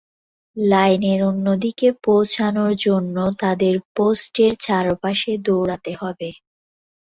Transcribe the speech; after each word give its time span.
লাইনের 0.57 1.19
অন্যদিকে 1.23 1.87
পৌঁছানোর 2.05 2.71
জন্য 2.85 3.15
তাদের 3.39 3.75
পোস্টের 3.95 4.51
চারপাশে 4.65 5.31
দৌড়াতে 5.45 5.91
হবে। 6.01 6.29